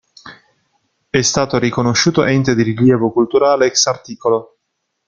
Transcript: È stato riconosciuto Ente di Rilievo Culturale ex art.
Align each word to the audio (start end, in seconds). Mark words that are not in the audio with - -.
È 1.11 1.21
stato 1.21 1.59
riconosciuto 1.59 2.23
Ente 2.23 2.55
di 2.55 2.63
Rilievo 2.63 3.11
Culturale 3.11 3.67
ex 3.67 3.85
art. 3.85 4.07